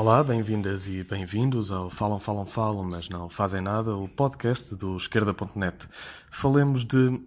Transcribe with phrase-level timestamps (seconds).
[0.00, 4.96] Olá, bem-vindas e bem-vindos ao Falam, Falam, Falam, mas não fazem nada, o podcast do
[4.96, 5.86] esquerda.net.
[6.30, 7.20] Falemos de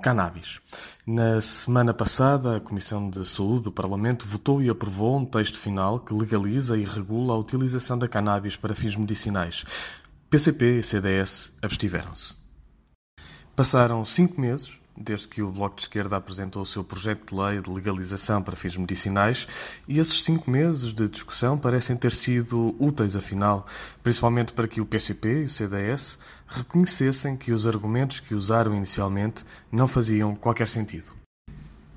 [0.00, 0.60] cannabis.
[1.04, 5.98] Na semana passada, a Comissão de Saúde do Parlamento votou e aprovou um texto final
[5.98, 9.64] que legaliza e regula a utilização da cannabis para fins medicinais.
[10.30, 12.36] PCP e CDS abstiveram-se.
[13.56, 17.60] Passaram cinco meses desde que o Bloco de Esquerda apresentou o seu projeto de lei
[17.60, 19.48] de legalização para fins medicinais,
[19.88, 23.66] e esses cinco meses de discussão parecem ter sido úteis, afinal,
[24.02, 29.44] principalmente para que o PCP e o CDS reconhecessem que os argumentos que usaram inicialmente
[29.72, 31.10] não faziam qualquer sentido.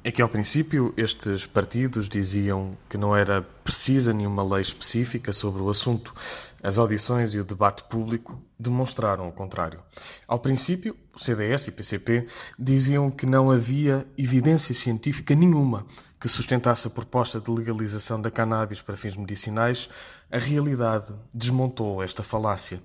[0.05, 3.41] É que, ao princípio, estes partidos diziam que não era
[3.73, 6.13] precisa nenhuma lei específica sobre o assunto.
[6.61, 9.79] As audições e o debate público demonstraram o contrário.
[10.27, 12.27] Ao princípio, o CDS e o PCP
[12.57, 15.87] diziam que não havia evidência científica nenhuma
[16.21, 19.89] que sustentasse a proposta de legalização da cannabis para fins medicinais.
[20.31, 22.79] A realidade desmontou esta falácia.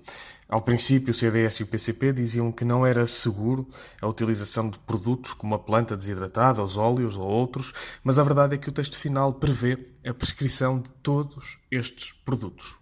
[0.49, 3.67] Ao princípio, o CDS e o PCP diziam que não era seguro
[4.01, 7.71] a utilização de produtos como a planta desidratada, os óleos ou outros,
[8.03, 12.77] mas a verdade é que o texto final prevê a prescrição de todos estes produtos.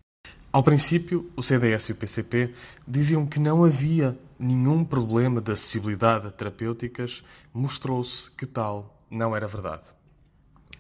[0.50, 2.54] Ao princípio, o CDS e o PCP
[2.88, 7.22] diziam que não havia nenhum problema de acessibilidade a terapêuticas,
[7.54, 9.84] mostrou-se que tal não era verdade.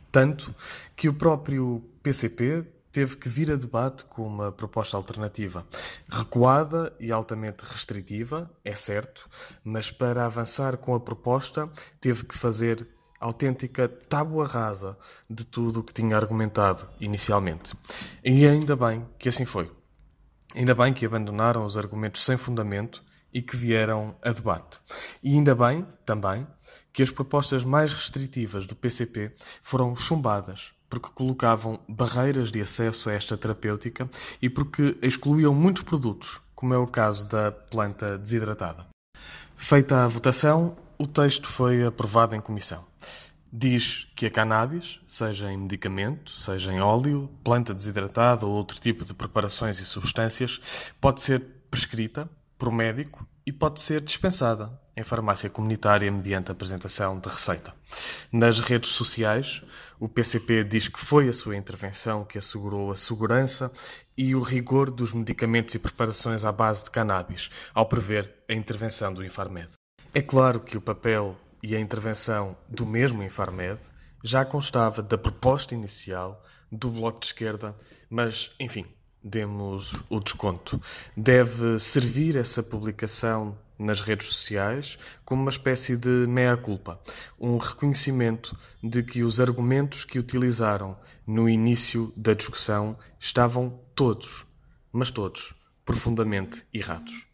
[0.09, 0.55] Tanto
[0.95, 2.63] que o próprio PCP
[2.97, 5.63] teve que vir a debate com uma proposta alternativa,
[6.09, 9.29] recuada e altamente restritiva, é certo,
[9.63, 11.69] mas para avançar com a proposta
[12.01, 12.87] teve que fazer
[13.19, 14.97] autêntica tábua rasa
[15.29, 17.75] de tudo o que tinha argumentado inicialmente.
[18.23, 19.71] E ainda bem que assim foi.
[20.55, 24.79] Ainda bem que abandonaram os argumentos sem fundamento e que vieram a debate.
[25.21, 26.47] E ainda bem, também,
[26.91, 29.31] que as propostas mais restritivas do PCP
[29.61, 34.09] foram chumbadas porque colocavam barreiras de acesso a esta terapêutica
[34.41, 38.85] e porque excluíam muitos produtos, como é o caso da planta desidratada.
[39.55, 42.85] Feita a votação, o texto foi aprovado em comissão.
[43.51, 49.05] Diz que a cannabis, seja em medicamento, seja em óleo, planta desidratada ou outro tipo
[49.05, 50.61] de preparações e substâncias,
[50.99, 51.41] pode ser
[51.71, 57.71] prescrita por médico e pode ser dispensada em farmácia comunitária mediante apresentação de receita.
[58.31, 59.61] Nas redes sociais,
[59.99, 63.71] o PCP diz que foi a sua intervenção que assegurou a segurança
[64.17, 69.13] e o rigor dos medicamentos e preparações à base de cannabis, ao prever a intervenção
[69.13, 69.69] do Infarmed.
[70.15, 73.79] É claro que o papel e a intervenção do mesmo Infarmed
[74.23, 77.75] já constava da proposta inicial do Bloco de Esquerda,
[78.09, 78.85] mas, enfim,
[79.23, 80.81] demos o desconto.
[81.15, 86.99] Deve servir essa publicação nas redes sociais como uma espécie de meia-culpa,
[87.39, 94.45] um reconhecimento de que os argumentos que utilizaram no início da discussão estavam todos,
[94.91, 95.53] mas todos,
[95.85, 97.27] profundamente errados.